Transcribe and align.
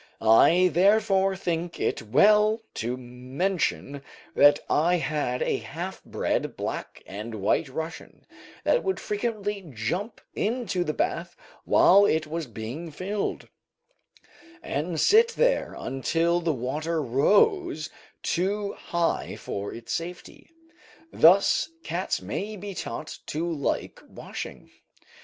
I 0.19 0.71
therefore 0.73 1.35
think 1.35 1.79
it 1.79 2.01
well 2.01 2.61
to 2.73 2.97
mention 2.97 4.01
that 4.35 4.57
I 4.67 4.95
had 4.95 5.43
a 5.43 5.57
half 5.57 6.03
bred 6.03 6.57
black 6.57 7.03
and 7.05 7.35
white 7.35 7.69
Russian, 7.69 8.25
that 8.63 8.83
would 8.83 8.99
frequently 8.99 9.63
jump 9.75 10.19
into 10.33 10.83
the 10.83 10.95
bath 10.95 11.35
while 11.65 12.05
it 12.07 12.25
was 12.25 12.47
being 12.47 12.89
filled, 12.89 13.47
and 14.63 14.99
sit 14.99 15.33
there 15.35 15.75
until 15.77 16.39
the 16.41 16.51
water 16.51 16.99
rose 16.99 17.91
too 18.23 18.73
high 18.73 19.35
for 19.35 19.71
its 19.71 19.93
safety. 19.93 20.49
Thus 21.13 21.69
cats 21.83 22.23
may 22.23 22.55
be 22.57 22.73
taught 22.73 23.19
to 23.27 23.47
like 23.53 24.01
washing. 24.09 24.71